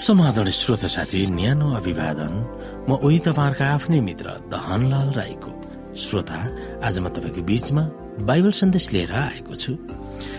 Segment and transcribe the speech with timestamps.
[0.00, 2.32] समाधान श्रोत साथी न्यानो अभिवादन।
[2.88, 5.52] म उही तपाईँहरूका आफ्नै मित्र दहनलाल राईको
[5.92, 6.38] श्रोता।
[6.80, 7.82] आज म तपाईँको बीचमा
[8.24, 9.72] बाइबल सन्देश लिएर आएको छु।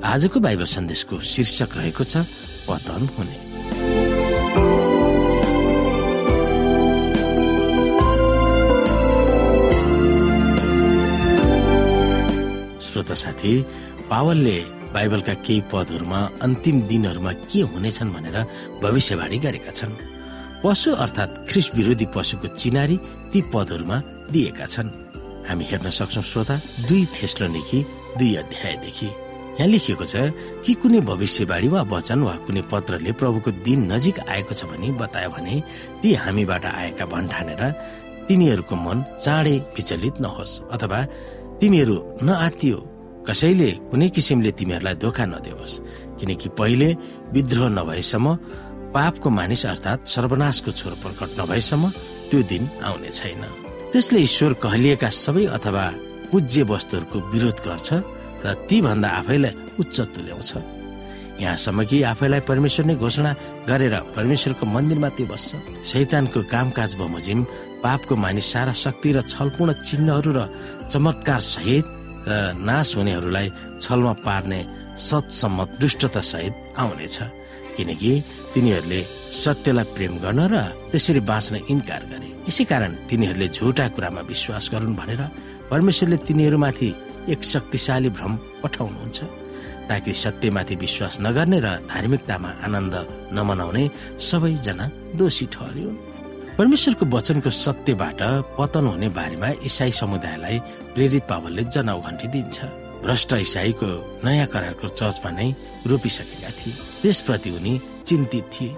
[0.00, 2.24] आजको बाइबल सन्देशको शीर्षक रहेको छ
[2.64, 3.38] पतन हुने।
[12.80, 13.52] श्रोता साथी
[14.08, 14.58] पावलले
[14.94, 18.36] बाइबलका केही पदहरूमा अन्तिम दिनहरूमा के हुनेछन् भनेर
[18.82, 19.92] भविष्यवाणी गरेका छन्।
[20.64, 22.96] पशु अर्थात् ख्रिस विरोधी पशुको चिनारी
[23.32, 23.96] ती पदहरूमा
[24.32, 24.88] दिएका छन्।
[25.48, 26.56] हामी हेर्न सक्छौँ श्रोता
[26.88, 27.80] दुई थेस्लोनिकी
[28.18, 29.08] दुई अध्यायदेखि।
[29.52, 30.14] यहाँ लेखिएको छ
[30.64, 35.30] कि कुनै भविष्यवाणी वा वचन वा कुनै पत्रले प्रभुको दिन नजिक आएको छ भने बतायो
[35.34, 35.54] भने
[36.00, 37.62] ती हामीबाट आएका भन्ठानेर
[38.28, 41.00] तिनीहरूको मन चाँडै विचलित नहोस् अथवा
[41.60, 42.78] तिमीहरू नआतियो
[43.26, 45.80] कसैले कुनै किसिमले तिमीहरूलाई धोका नदेओस्
[46.18, 46.88] किनकि पहिले
[47.34, 48.26] विद्रोह नभएसम्म
[48.94, 51.84] पापको मानिस अर्थात् सर्वनाशको छोरो प्रकट नभएसम्म
[52.28, 53.42] त्यो दिन आउने छैन।
[53.92, 55.84] त्यसले ईश्वर कहलिएका सबै अथवा
[56.30, 57.88] पूज्य वस्तुहरूको विरोध गर्छ
[58.44, 60.50] र ती भन्दा आफैलाई उच्च तुल्याउँछ।
[61.42, 63.30] यहाँसम्म कि आफैलाई परमेश्वर नै घोषणा
[63.70, 65.50] गरेर परमेश्वरको मन्दिरमा त्यो बस्छ।
[65.86, 67.40] शैतानको कामकाज बमोजिम
[67.84, 70.40] पापको मानिस सारा शक्ति र छलपूर्ण चिन्हहरू र
[70.90, 71.86] चमत्कार सहित
[72.28, 73.48] र नाश हुनेहरूलाई
[73.82, 74.60] छलमा पार्ने
[75.08, 77.18] सत्सम्म दुष्टता सहित आउनेछ।
[77.76, 78.12] किनकि
[78.54, 79.00] तिनीहरूले
[79.42, 80.56] सत्यलाई प्रेम गर्न र
[80.92, 85.22] त्यसरी बाँच्न इन्कार गरे। यसै कारण तिनीहरूले झुटा कुरामा विश्वास गरून् भनेर
[85.70, 86.88] परमेश्वरले तिनीहरूमाथि
[87.32, 88.32] एक शक्तिशाली भ्रम
[88.62, 89.20] पठाउनुहुन्छ।
[89.88, 92.94] ताकि सत्यमाथि विश्वास नगर्ने र धार्मिकतामा आनन्द
[93.34, 93.84] नमनाउने
[94.28, 94.86] सबैजना
[95.18, 95.90] दोषी ठहरियो
[96.52, 98.20] परमेश्वरको वचनको सत्यबाट
[98.58, 100.58] पतन हुने बारेमा इसाई समुदायलाई
[100.94, 102.56] प्रेरित पावलले जनाउ घन्टी दिन्छ।
[103.04, 103.88] भ्रष्ट इसाईको
[104.24, 105.48] नयाँ करारको चर्चमा नै
[105.88, 107.74] रोपिसकेका थिए। त्यसप्रति उनी
[108.06, 108.76] चिन्तित थिए।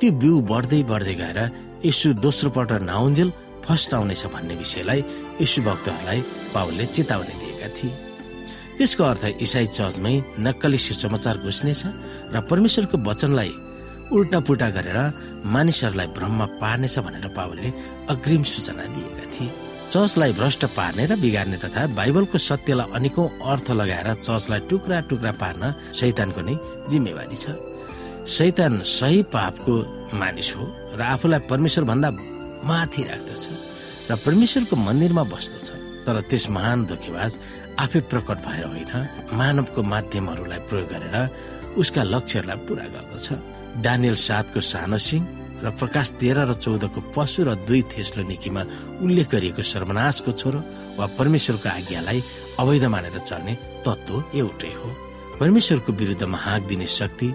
[0.00, 1.38] त्यो बिउ बढ्दै बढ्दै गएर
[1.84, 3.30] यसु दोस्रो पल्ट नाउन्जेल
[3.68, 5.00] फर्स्ट आउनेछ भन्ने विषयलाई
[5.44, 6.20] यसु भक्तहरूलाई
[6.54, 7.92] पावलले चेतावनी दिएका थिए।
[8.80, 11.82] त्यसको अर्थ इसाई चर्चमै नक्कली सुसमाचार घुस्नेछ
[12.32, 13.52] र परमेश्वरको वचनलाई
[14.10, 14.98] उल्टा पुल्टा गरेर
[15.46, 17.70] मानिसहरूलाई भ्रममा पार्नेछ भनेर पावलले
[18.12, 19.50] अग्रिम सूचना दिएका थिए।
[19.90, 25.62] चर्चलाई भ्रष्ट पार्ने र बिगार्ने तथा बाइबलको सत्यलाई अनेकौं अर्थ लगाएर चर्चलाई टुक्रा टुक्रा पार्न
[25.98, 26.54] शैतानको नै
[26.90, 27.54] जिम्मेवारी छ।
[28.26, 29.74] शैतान सही पापको
[30.14, 32.10] मानिस हो र आफूलाई परमेश्वर भन्दा
[32.66, 33.42] माथि राख्दछ
[34.10, 35.68] र परमेश्वरको मन्दिरमा बस्दछ।
[36.06, 37.32] तर त्यस महान धोकेबाज
[37.78, 38.92] आफै प्रकट भएर होइन
[39.38, 41.16] मानवको माध्यमहरूलाई प्रयोग गरेर
[41.80, 43.26] उसका लक्ष्यहरूलाई पूरा गर्दछ।
[43.78, 45.24] डानियल सातको सानो सिंह
[45.64, 48.62] र प्रकाश तेह्र र चौधको पशु र दुई थेस्लो निकीमा
[49.04, 50.60] उल्लेख गरिएको सर्वनाशको छोरो
[50.98, 52.20] वा परमेश्वरको आज्ञालाई
[52.60, 53.54] अवैध मानेर चल्ने
[53.86, 54.88] तत्व एउटै हो।
[55.40, 57.28] परमेश्वरको विरुद्धमा हाक दिने शक्ति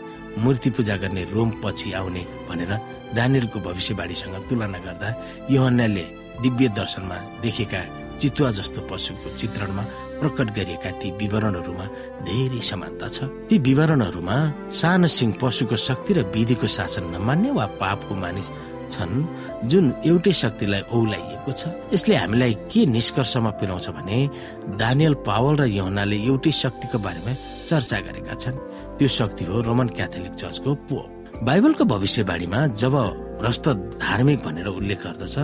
[0.43, 2.71] मूर्ति पूजा गर्ने रोम पछि आउने भनेर
[3.15, 5.09] दानियलको भविष्यवाणीसँग तुलना गर्दा
[5.51, 6.05] योहन्याले
[6.41, 7.81] दिव्य दर्शनमा देखेका
[8.19, 9.83] चितुवा जस्तो पशुको चित्रणमा
[10.19, 11.85] प्रकट गरिएका ती विवरणहरूमा
[12.27, 13.17] धेरै समानता छ।
[13.49, 14.37] ती विवरणहरूमा
[14.71, 18.47] सानो सिंह पशुको शक्ति र विधिको शासन नमान्ने वा पापको मानिस
[18.85, 19.15] छन्
[19.69, 21.61] जुन एउटै शक्तिलाई औलाइएको छ।
[21.93, 24.17] यसले हामीलाई के निष्कर्षमा पुर्याउँछ भने
[24.79, 27.33] दानियल पावल र यहुनाले एउटै शक्तिको बारेमा
[27.67, 28.55] चर्चा गरेका छन्।
[28.97, 32.95] त्यो शक्ति हो रोमन क्याथोलिक चर्चको पोप बाइबलको भविष्यवाणीमा जब
[33.39, 33.69] भ्रष्ट
[33.99, 35.35] धार्मिक भनेर उल्लेख गर्दछ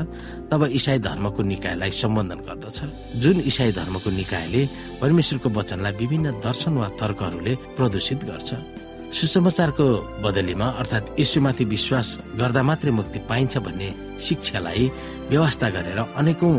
[0.51, 2.77] तब इसाई धर्मको निकायलाई सम्बोधन गर्दछ।
[3.21, 4.61] जुन इसाई धर्मको निकायले
[5.01, 8.49] परमेश्वरको वचनलाई विभिन्न दर्शन वा तर्कहरूले प्रदूषित गर्छ।
[9.11, 9.85] सुसमाचारको
[10.23, 12.07] बदलीमा अर्थात् यीशुमाथि विश्वास
[12.39, 13.89] गर्दा मात्रै मुक्ति पाइन्छ भन्ने
[14.23, 14.85] शिक्षालाई
[15.29, 16.55] व्यवस्था गरेर अनेकौं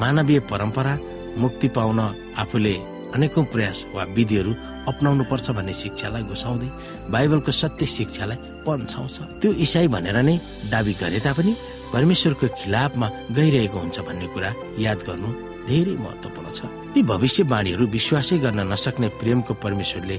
[0.00, 0.98] मानवीय परम्परा
[1.38, 2.00] मुक्ति पाउन
[2.42, 2.74] आफूले
[3.16, 4.52] अनेकौं प्रयास वा विधिहरू
[4.90, 6.68] अप्नाउनु पर्छ भन्ने शिक्षालाई घुसाउँदै
[7.14, 10.36] बाइबलको सत्य शिक्षालाई पन्छाउँछ त्यो इसाई भनेर नै
[10.72, 11.52] दावी गरे तापनि
[11.94, 14.50] परमेश्वरको खिलाफमा गइरहेको हुन्छ भन्ने कुरा
[14.86, 15.28] याद गर्नु
[15.68, 16.60] धेरै महत्वपूर्ण छ।
[16.94, 20.16] ती भविष्यवाणीहरू विश्वासै गर्न नसक्ने प्रेमको परमेश्वरले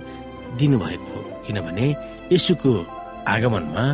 [0.60, 1.86] दिनुभएको हो। किनभने
[2.34, 2.72] यसुको
[3.34, 3.86] आगमनमा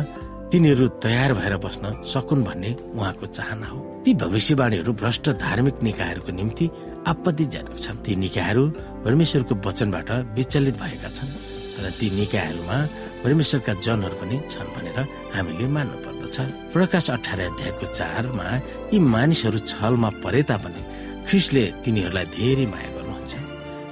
[0.54, 6.66] तिनीहरू तयार भएर बस्न सकुन् भन्ने उहाँको चाहना हो। ती भविष्यवाणीहरू भ्रष्ट धार्मिक निकायहरूको निम्ति
[7.10, 8.62] आपत्तिजनक छन्। ती निकायहरू
[9.02, 11.34] परमेश्वरको वचनबाट विचलित भएका छन्
[11.82, 12.78] र ती निकायहरूमा
[13.24, 14.98] परमेश्वरका जनहरू पनि छन् भनेर
[15.34, 16.36] हामीले मान्नु पर्दछ
[16.70, 18.46] प्रकाश अठार अध्यायको चारमा
[18.94, 20.82] यी मानिसहरू छलमा परे तापनि
[21.26, 23.32] ख्रिसले तिनीहरूलाई धेरै माया गर्नुहुन्छ।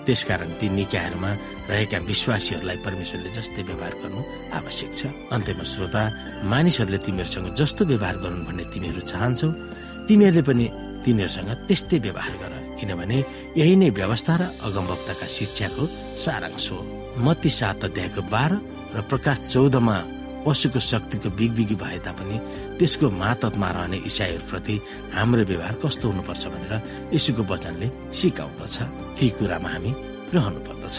[0.07, 1.31] त्यसकारण ती निकायहरूमा
[1.73, 4.21] रहेका विश्वासीहरूलाई परमेश्वरले जस्तै व्यवहार गर्नु
[4.59, 5.01] आवश्यक छ।
[5.33, 6.03] अन्त्यमा श्रोता
[6.53, 9.49] मानिसहरूले तिमीहरूसँग जस्तो व्यवहार गरून् भन्ने तिमीहरू चाहन्छौ
[10.09, 10.65] तिमीहरूले पनि
[11.05, 13.19] तिनीहरूसँग त्यस्तै व्यवहार गर। किनभने
[13.61, 15.83] यही नै व्यवस्था र अगमवक्ताका शिक्षाको
[16.19, 16.79] सारांश हो।
[17.25, 18.53] मती सात अध्यायको बाह्र
[18.97, 19.97] र प्रकाश चौधमा
[20.43, 22.37] पशुको शक्तिको बिगबिगी भए तापनि
[22.79, 24.75] त्यसको मातहतमा रहने इसाईहरूप्रति
[25.15, 26.75] हाम्रो व्यवहार कस्तो हुनुपर्छ भनेर
[27.15, 28.77] यसुको वचनले सिकाउँदछ।
[29.17, 29.91] ती कुरामा हामी
[30.35, 30.99] रहनु पर्दछ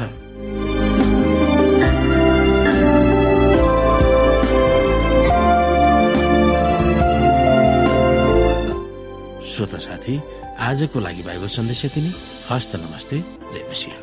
[9.54, 10.16] श्रोता साथी
[10.60, 12.12] आजको लागि बाइबल सन्देश यति नै।
[12.50, 13.18] हस्त नमस्ते
[13.54, 14.03] जय मसिंह।